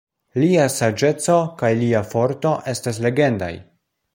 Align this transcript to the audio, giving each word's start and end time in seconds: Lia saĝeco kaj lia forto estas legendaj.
Lia 0.43 0.63
saĝeco 0.75 1.35
kaj 1.61 1.71
lia 1.81 2.01
forto 2.15 2.57
estas 2.73 3.01
legendaj. 3.07 3.55